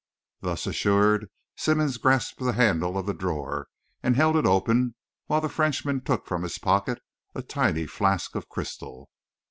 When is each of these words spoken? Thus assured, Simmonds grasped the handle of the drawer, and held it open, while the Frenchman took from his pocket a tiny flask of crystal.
Thus 0.39 0.65
assured, 0.65 1.29
Simmonds 1.55 1.97
grasped 1.97 2.39
the 2.39 2.53
handle 2.53 2.97
of 2.97 3.05
the 3.05 3.13
drawer, 3.13 3.67
and 4.01 4.15
held 4.15 4.35
it 4.35 4.47
open, 4.47 4.95
while 5.27 5.41
the 5.41 5.47
Frenchman 5.47 6.01
took 6.01 6.25
from 6.25 6.41
his 6.41 6.57
pocket 6.57 6.99
a 7.35 7.43
tiny 7.43 7.85
flask 7.85 8.33
of 8.33 8.49
crystal. 8.49 9.11